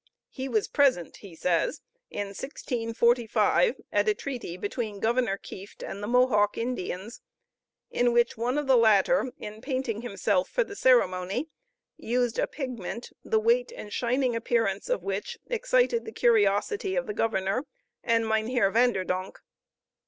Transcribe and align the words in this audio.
He 0.31 0.49
was 0.49 0.67
present, 0.67 1.17
he 1.17 1.35
says, 1.35 1.81
in 2.09 2.29
1645, 2.29 3.81
at 3.91 4.09
a 4.09 4.15
treaty 4.15 4.57
between 4.57 4.99
Governor 4.99 5.37
Kieft 5.37 5.83
and 5.87 6.01
the 6.01 6.07
Mohawk 6.07 6.57
Indians, 6.57 7.21
in 7.91 8.11
which 8.11 8.35
one 8.35 8.57
of 8.57 8.65
the 8.65 8.75
latter, 8.77 9.31
in 9.37 9.61
painting 9.61 10.01
himself 10.01 10.49
for 10.49 10.63
the 10.63 10.75
ceremony, 10.75 11.49
used 11.97 12.39
a 12.39 12.47
pigment, 12.47 13.11
the 13.23 13.39
weight 13.39 13.71
and 13.75 13.93
shining 13.93 14.35
appearance 14.35 14.89
of 14.89 15.03
which 15.03 15.37
excited 15.45 16.05
the 16.05 16.11
curiosity 16.11 16.95
of 16.95 17.05
the 17.05 17.13
governor 17.13 17.67
and 18.03 18.27
Mynheer 18.27 18.71
Van 18.71 18.93
der 18.93 19.05
Donck. 19.05 19.35